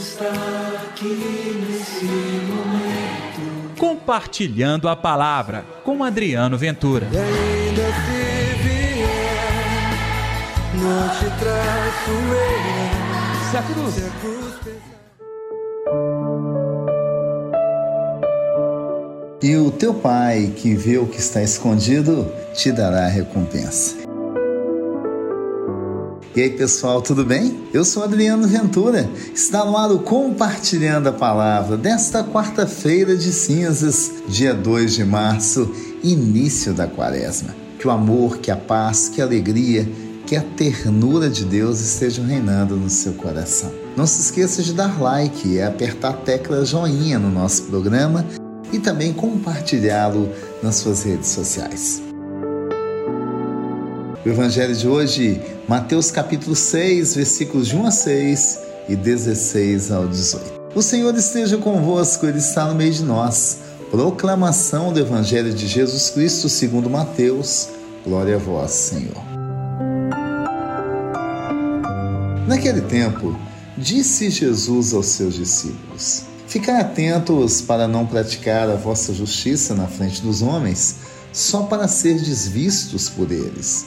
está 0.00 0.32
aqui 0.86 1.66
nesse 1.68 2.06
momento. 2.06 3.78
Compartilhando 3.78 4.88
a 4.88 4.96
palavra 4.96 5.64
com 5.84 6.02
Adriano 6.02 6.56
Ventura. 6.56 7.06
E 7.12 7.16
ainda 7.16 7.82
se 7.82 8.62
vier, 8.62 9.92
não 10.74 11.08
te 11.08 11.26
traço 11.38 12.10
eu. 12.10 13.50
Se 13.50 13.56
a 13.56 13.62
cruz. 13.62 13.94
Se 13.94 14.04
a 14.04 14.10
cruz 14.20 14.54
pesar. 14.64 15.00
E 19.42 19.56
o 19.56 19.70
teu 19.70 19.94
pai, 19.94 20.52
que 20.54 20.74
vê 20.74 20.98
o 20.98 21.06
que 21.06 21.18
está 21.18 21.42
escondido, 21.42 22.30
te 22.54 22.70
dará 22.70 23.06
a 23.06 23.08
recompensa. 23.08 24.09
E 26.34 26.40
aí, 26.40 26.50
pessoal, 26.50 27.02
tudo 27.02 27.24
bem? 27.24 27.58
Eu 27.74 27.84
sou 27.84 28.04
Adriano 28.04 28.46
Ventura. 28.46 29.10
Está 29.34 29.64
no 29.64 29.76
ar 29.76 29.90
o 29.90 29.98
Compartilhando 29.98 31.08
a 31.08 31.12
Palavra 31.12 31.76
desta 31.76 32.22
quarta-feira 32.22 33.16
de 33.16 33.32
cinzas, 33.32 34.12
dia 34.28 34.54
2 34.54 34.94
de 34.94 35.04
março, 35.04 35.68
início 36.04 36.72
da 36.72 36.86
quaresma. 36.86 37.52
Que 37.80 37.88
o 37.88 37.90
amor, 37.90 38.38
que 38.38 38.48
a 38.48 38.56
paz, 38.56 39.08
que 39.08 39.20
a 39.20 39.24
alegria, 39.24 39.88
que 40.24 40.36
a 40.36 40.42
ternura 40.42 41.28
de 41.28 41.44
Deus 41.44 41.80
estejam 41.80 42.24
reinando 42.24 42.76
no 42.76 42.88
seu 42.88 43.14
coração. 43.14 43.72
Não 43.96 44.06
se 44.06 44.20
esqueça 44.20 44.62
de 44.62 44.72
dar 44.72 45.02
like 45.02 45.48
e 45.48 45.60
apertar 45.60 46.10
a 46.10 46.12
tecla 46.12 46.64
joinha 46.64 47.18
no 47.18 47.28
nosso 47.28 47.64
programa 47.64 48.24
e 48.72 48.78
também 48.78 49.12
compartilhá-lo 49.12 50.28
nas 50.62 50.76
suas 50.76 51.02
redes 51.02 51.28
sociais. 51.28 52.09
Evangelho 54.30 54.74
de 54.76 54.86
hoje, 54.86 55.40
Mateus 55.66 56.10
capítulo 56.10 56.54
6, 56.54 57.16
versículos 57.16 57.66
de 57.66 57.76
1 57.76 57.86
a 57.86 57.90
6 57.90 58.60
e 58.88 58.94
16 58.94 59.90
ao 59.90 60.06
18. 60.06 60.60
O 60.72 60.80
Senhor 60.80 61.12
esteja 61.16 61.58
convosco, 61.58 62.26
Ele 62.26 62.38
está 62.38 62.66
no 62.66 62.74
meio 62.76 62.92
de 62.92 63.02
nós. 63.02 63.58
Proclamação 63.90 64.92
do 64.92 65.00
Evangelho 65.00 65.52
de 65.52 65.66
Jesus 65.66 66.10
Cristo 66.10 66.48
segundo 66.48 66.88
Mateus. 66.88 67.70
Glória 68.04 68.36
a 68.36 68.38
vós, 68.38 68.70
Senhor. 68.70 69.20
Naquele 72.46 72.82
tempo, 72.82 73.36
disse 73.76 74.30
Jesus 74.30 74.94
aos 74.94 75.06
seus 75.06 75.34
discípulos: 75.34 76.22
Ficai 76.46 76.80
atentos 76.80 77.60
para 77.60 77.88
não 77.88 78.06
praticar 78.06 78.70
a 78.70 78.76
vossa 78.76 79.12
justiça 79.12 79.74
na 79.74 79.88
frente 79.88 80.22
dos 80.22 80.40
homens, 80.40 80.98
só 81.32 81.64
para 81.64 81.88
serdes 81.88 82.46
vistos 82.46 83.08
por 83.08 83.32
eles. 83.32 83.86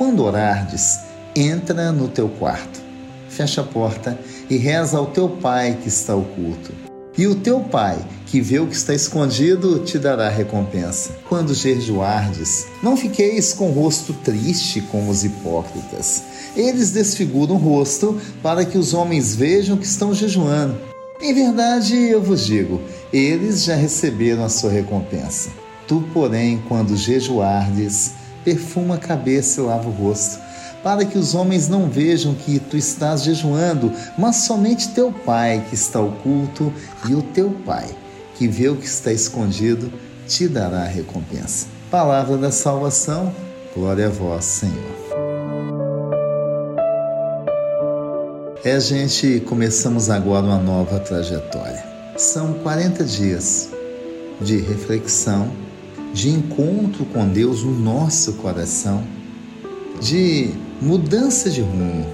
quando 0.00 0.24
orardes, 0.24 1.00
entra 1.36 1.92
no 1.92 2.08
teu 2.08 2.26
quarto, 2.26 2.80
fecha 3.28 3.60
a 3.60 3.64
porta 3.64 4.18
e 4.48 4.56
reza 4.56 4.96
ao 4.96 5.08
teu 5.08 5.28
pai 5.28 5.76
que 5.82 5.88
está 5.88 6.16
oculto. 6.16 6.72
E 7.18 7.26
o 7.26 7.34
teu 7.34 7.60
pai, 7.60 7.98
que 8.24 8.40
vê 8.40 8.58
o 8.58 8.66
que 8.66 8.74
está 8.74 8.94
escondido, 8.94 9.80
te 9.80 9.98
dará 9.98 10.30
recompensa. 10.30 11.18
Quando 11.28 11.52
jejuardes, 11.52 12.66
não 12.82 12.96
fiqueis 12.96 13.52
com 13.52 13.68
o 13.68 13.74
rosto 13.74 14.14
triste 14.14 14.80
como 14.80 15.10
os 15.10 15.22
hipócritas. 15.22 16.22
Eles 16.56 16.92
desfiguram 16.92 17.56
o 17.56 17.58
rosto 17.58 18.18
para 18.42 18.64
que 18.64 18.78
os 18.78 18.94
homens 18.94 19.34
vejam 19.34 19.76
que 19.76 19.84
estão 19.84 20.14
jejuando. 20.14 20.80
Em 21.20 21.34
verdade, 21.34 21.94
eu 21.94 22.22
vos 22.22 22.46
digo, 22.46 22.80
eles 23.12 23.64
já 23.64 23.74
receberam 23.74 24.44
a 24.44 24.48
sua 24.48 24.70
recompensa. 24.70 25.50
Tu, 25.86 26.02
porém, 26.14 26.62
quando 26.68 26.96
jejuardes, 26.96 28.12
perfuma 28.44 28.96
a 28.96 28.98
cabeça 28.98 29.60
e 29.60 29.64
lava 29.64 29.88
o 29.88 29.92
rosto, 29.92 30.38
para 30.82 31.04
que 31.04 31.18
os 31.18 31.34
homens 31.34 31.68
não 31.68 31.88
vejam 31.88 32.34
que 32.34 32.58
tu 32.58 32.76
estás 32.76 33.22
jejuando, 33.22 33.92
mas 34.16 34.36
somente 34.36 34.88
teu 34.90 35.12
pai 35.12 35.64
que 35.68 35.74
está 35.74 36.00
oculto, 36.00 36.72
e 37.08 37.14
o 37.14 37.22
teu 37.22 37.50
pai, 37.66 37.88
que 38.36 38.48
vê 38.48 38.68
o 38.68 38.76
que 38.76 38.86
está 38.86 39.12
escondido, 39.12 39.92
te 40.26 40.48
dará 40.48 40.82
a 40.82 40.88
recompensa. 40.88 41.66
Palavra 41.90 42.36
da 42.36 42.50
salvação, 42.50 43.34
glória 43.74 44.06
a 44.06 44.10
vós, 44.10 44.44
Senhor. 44.44 45.10
É, 48.62 48.78
gente, 48.78 49.40
começamos 49.40 50.10
agora 50.10 50.44
uma 50.44 50.58
nova 50.58 51.00
trajetória. 51.00 51.82
São 52.16 52.52
40 52.52 53.04
dias 53.04 53.70
de 54.40 54.58
reflexão, 54.58 55.50
de 56.12 56.28
encontro 56.30 57.04
com 57.06 57.28
Deus 57.28 57.62
no 57.62 57.78
nosso 57.78 58.34
coração, 58.34 59.02
de 60.00 60.50
mudança 60.80 61.50
de 61.50 61.60
rumo, 61.60 62.06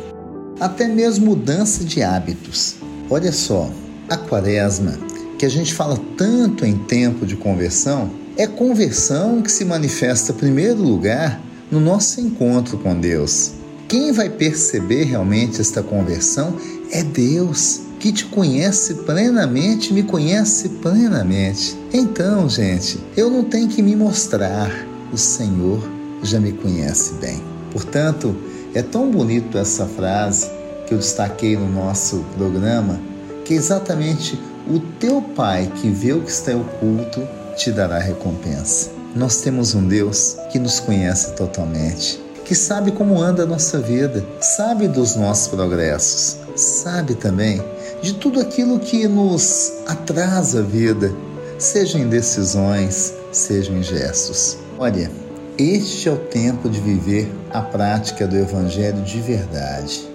até 0.61 0.87
mesmo 0.87 1.27
mudança 1.27 1.84
de 1.84 2.03
hábitos. 2.03 2.77
Olha 3.09 3.33
só, 3.33 3.71
a 4.09 4.17
quaresma, 4.17 4.99
que 5.39 5.47
a 5.47 5.49
gente 5.49 5.75
fala 5.75 5.99
tanto 6.17 6.65
em 6.65 6.77
tempo 6.77 7.27
de 7.27 7.37
conversão, 7.37 8.11
é 8.37 8.47
conversão 8.47 9.41
que 9.41 9.51
se 9.51 9.65
manifesta, 9.65 10.33
em 10.33 10.37
primeiro 10.37 10.83
lugar, 10.83 11.41
no 11.71 11.81
nosso 11.81 12.21
encontro 12.21 12.79
com 12.79 12.99
Deus. 12.99 13.53
Quem 13.89 14.12
vai 14.12 14.29
perceber 14.29 15.05
realmente 15.05 15.61
esta 15.61 15.83
conversão 15.83 16.56
é 16.91 17.03
Deus, 17.03 17.81
que 17.99 18.12
te 18.12 18.25
conhece 18.27 18.95
plenamente, 18.95 19.93
me 19.93 20.03
conhece 20.03 20.69
plenamente. 20.69 21.77
Então, 21.93 22.49
gente, 22.49 22.99
eu 23.17 23.31
não 23.31 23.45
tenho 23.45 23.69
que 23.69 23.83
me 23.83 23.97
mostrar, 23.97 24.71
o 25.12 25.17
Senhor 25.17 25.83
já 26.23 26.39
me 26.39 26.53
conhece 26.53 27.15
bem. 27.15 27.43
Portanto, 27.73 28.37
é 28.75 28.83
tão 28.83 29.11
bonito 29.11 29.56
essa 29.59 29.87
frase 29.87 30.51
que 30.87 30.95
eu 30.95 30.99
destaquei 30.99 31.56
no 31.56 31.69
nosso 31.69 32.25
programa, 32.37 33.01
que 33.45 33.55
é 33.55 33.56
exatamente 33.56 34.39
o 34.69 34.79
teu 34.99 35.23
Pai 35.23 35.71
que 35.77 35.89
vê 35.89 36.12
o 36.12 36.23
que 36.23 36.31
está 36.31 36.55
oculto 36.55 37.27
te 37.56 37.71
dará 37.71 37.99
recompensa. 37.99 38.91
Nós 39.15 39.41
temos 39.41 39.75
um 39.75 39.87
Deus 39.87 40.37
que 40.53 40.59
nos 40.59 40.79
conhece 40.79 41.35
totalmente 41.35 42.27
que 42.47 42.55
sabe 42.55 42.93
como 42.93 43.21
anda 43.21 43.43
a 43.43 43.47
nossa 43.47 43.81
vida, 43.81 44.25
sabe 44.41 44.87
dos 44.87 45.17
nossos 45.17 45.49
progressos, 45.49 46.37
sabe 46.55 47.17
também 47.17 47.61
de 48.03 48.15
tudo 48.15 48.41
aquilo 48.41 48.79
que 48.79 49.07
nos 49.09 49.73
atrasa 49.87 50.61
a 50.61 50.62
vida, 50.62 51.12
seja 51.59 51.99
em 51.99 52.09
decisões, 52.09 53.15
seja 53.33 53.73
em 53.73 53.83
gestos. 53.83 54.59
Olha, 54.79 55.11
este 55.59 56.09
é 56.09 56.12
o 56.12 56.17
tempo 56.17 56.69
de 56.69 56.81
viver 56.81 57.33
a 57.51 57.62
prática 57.62 58.27
do 58.27 58.37
Evangelho 58.37 59.03
de 59.03 59.20
verdade. 59.20 60.06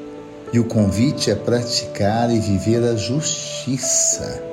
E 0.54 0.60
o 0.60 0.66
convite 0.66 1.32
é 1.32 1.36
praticar 1.36 2.30
e 2.30 2.40
viver 2.40 2.84
a 2.84 2.96
justiça. 2.96 4.44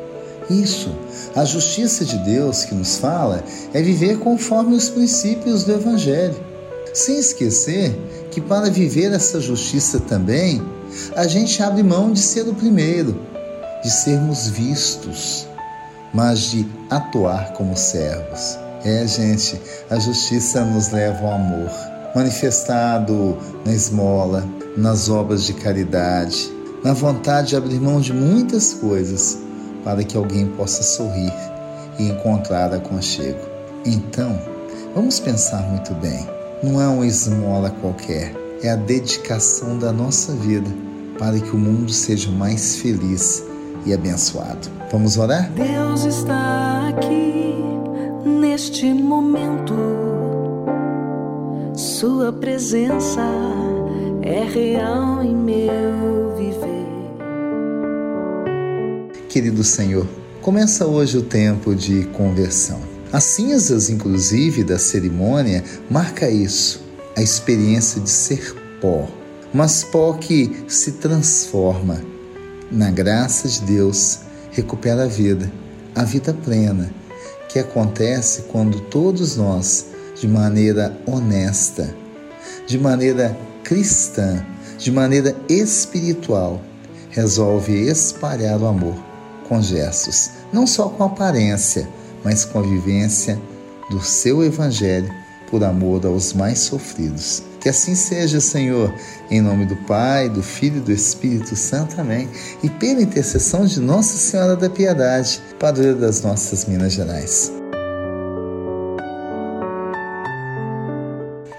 Isso, 0.49 0.97
a 1.37 1.45
justiça 1.45 2.05
de 2.05 2.17
Deus 2.19 2.65
que 2.65 2.75
nos 2.75 2.97
fala 2.97 3.45
é 3.75 3.83
viver 3.83 4.19
conforme 4.19 4.77
os 4.77 4.89
princípios 4.89 5.65
do 5.65 5.73
Evangelho. 5.73 6.37
Sem 6.95 7.19
esquecer 7.19 7.95
que 8.39 8.41
para 8.43 8.71
viver 8.71 9.13
essa 9.13 9.41
justiça 9.41 9.99
também, 9.99 10.63
a 11.17 11.27
gente 11.27 11.61
abre 11.61 11.83
mão 11.83 12.13
de 12.13 12.21
ser 12.21 12.49
o 12.49 12.55
primeiro, 12.55 13.21
de 13.83 13.91
sermos 13.91 14.47
vistos, 14.47 15.49
mas 16.15 16.43
de 16.43 16.65
atuar 16.89 17.53
como 17.55 17.77
servos. 17.77 18.57
É, 18.85 19.05
gente, 19.09 19.61
a 19.91 19.99
justiça 19.99 20.65
nos 20.65 20.91
leva 20.91 21.27
ao 21.27 21.33
amor, 21.33 21.71
manifestado 22.15 23.37
na 23.67 23.73
esmola, 23.73 24.45
nas 24.77 25.09
obras 25.09 25.43
de 25.43 25.55
caridade, 25.55 26.49
na 26.85 26.93
vontade 26.93 27.49
de 27.49 27.57
abrir 27.57 27.81
mão 27.81 28.01
de 28.01 28.13
muitas 28.13 28.73
coisas 28.73 29.37
para 29.83 30.05
que 30.05 30.17
alguém 30.17 30.47
possa 30.47 30.85
sorrir 30.85 31.35
e 31.99 32.05
encontrar 32.05 32.73
aconchego. 32.73 33.41
Então, 33.85 34.41
vamos 34.95 35.19
pensar 35.19 35.63
muito 35.63 35.93
bem 35.95 36.38
não 36.63 36.81
é 36.81 36.89
uma 36.89 37.07
esmola 37.07 37.71
qualquer, 37.71 38.35
é 38.63 38.71
a 38.71 38.77
dedicação 38.77 39.79
da 39.79 39.93
nossa 39.93 40.33
vida 40.33 40.69
para 41.19 41.39
que 41.39 41.51
o 41.51 41.59
mundo 41.59 41.93
seja 41.93 42.31
mais 42.31 42.77
feliz 42.77 43.45
e 43.85 43.93
abençoado. 43.93 44.69
Vamos 44.91 45.17
orar? 45.17 45.51
Deus 45.53 46.05
está 46.05 46.89
aqui 46.89 47.55
neste 48.25 48.93
momento. 48.93 49.75
Sua 51.77 52.33
presença 52.33 53.23
é 54.23 54.43
real 54.45 55.23
em 55.23 55.35
meu 55.35 56.37
viver. 56.37 56.89
Querido 59.29 59.63
Senhor, 59.63 60.07
começa 60.43 60.87
hoje 60.87 61.19
o 61.19 61.23
tempo 61.23 61.75
de 61.75 62.05
conversão. 62.07 62.88
As 63.11 63.25
cinzas, 63.25 63.89
inclusive, 63.89 64.63
da 64.63 64.79
cerimônia 64.79 65.65
marca 65.91 66.29
isso, 66.29 66.83
a 67.17 67.23
experiência 67.23 68.01
de 68.01 68.11
ser 68.11 68.55
pó, 68.83 69.09
mas 69.53 69.83
pó 69.83 70.13
que 70.13 70.65
se 70.69 70.93
transforma. 70.93 72.03
Na 72.71 72.91
graça 72.91 73.49
de 73.49 73.63
Deus, 73.63 74.21
recupera 74.51 75.05
a 75.05 75.07
vida, 75.07 75.51
a 75.95 76.05
vida 76.05 76.35
plena, 76.35 76.93
que 77.49 77.59
acontece 77.59 78.43
quando 78.43 78.79
todos 78.81 79.37
nós, 79.37 79.87
de 80.15 80.29
maneira 80.29 80.95
honesta, 81.07 81.95
de 82.67 82.79
maneira 82.79 83.35
cristã, 83.65 84.45
de 84.77 84.93
maneira 84.93 85.35
espiritual, 85.49 86.61
resolve 87.09 87.73
espalhar 87.89 88.61
o 88.61 88.67
amor 88.67 88.97
com 89.49 89.63
gestos, 89.63 90.31
não 90.53 90.67
só 90.67 90.91
com 90.91 91.05
aparência, 91.05 91.89
mas 92.29 92.45
com 92.45 92.59
a 92.59 92.63
vivência 92.63 93.41
do 93.89 94.03
seu 94.03 94.45
evangelho 94.45 95.11
por 95.51 95.65
amor 95.65 96.05
aos 96.05 96.35
mais 96.35 96.59
sofridos. 96.59 97.43
Que 97.59 97.71
assim 97.71 97.95
seja, 97.95 98.39
Senhor, 98.39 98.93
em 99.31 99.41
nome 99.41 99.65
do 99.65 99.75
Pai, 99.87 100.29
do 100.29 100.43
Filho 100.43 100.77
e 100.77 100.81
do 100.81 100.93
Espírito 100.93 101.57
Santo. 101.57 101.99
Amém. 101.99 102.29
E 102.63 102.69
pela 102.69 103.01
intercessão 103.01 103.65
de 103.65 103.81
Nossa 103.81 104.19
Senhora 104.19 104.57
da 104.57 104.69
Piedade, 104.69 105.41
padroeira 105.59 105.95
das 105.95 106.21
nossas 106.21 106.67
Minas 106.67 106.93
Gerais. 106.93 107.51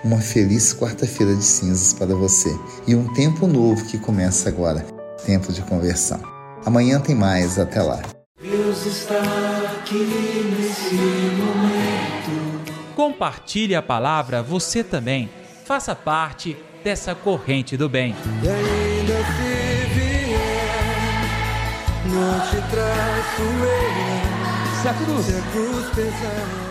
Uma 0.04 0.22
feliz 0.22 0.72
quarta-feira 0.72 1.36
de 1.36 1.44
cinzas 1.44 1.94
para 1.94 2.14
você 2.14 2.56
e 2.86 2.94
um 2.94 3.12
tempo 3.16 3.48
novo 3.48 3.84
que 3.86 3.98
começa 3.98 4.50
agora 4.50 4.86
tempo 5.26 5.52
de 5.52 5.64
conversão. 5.64 6.22
Amanhã 6.64 7.00
tem 7.00 7.16
mais, 7.16 7.58
até 7.58 7.82
lá. 7.82 8.19
Deus 8.70 8.86
está 8.86 9.18
aqui 9.74 9.96
nesse 9.96 10.94
momento. 10.94 12.62
Compartilhe 12.96 13.74
a 13.74 13.82
palavra 13.82 14.44
você 14.44 14.84
também. 14.84 15.28
Faça 15.66 15.96
parte 15.96 16.56
dessa 16.84 17.16
corrente 17.16 17.76
do 17.76 17.90
bem. 17.90 18.16
E 18.44 18.48
ainda 18.48 19.26
se 19.26 19.88
vier, 19.96 21.26
não 22.06 22.40
te 22.42 22.62
traço 22.70 23.42
eu. 23.42 24.82
Se 24.82 24.88
a 24.88 24.94
cruz 24.94 25.26
Se 25.26 25.36
a 25.36 25.42
cruz 25.52 25.90
pesar. 25.96 26.69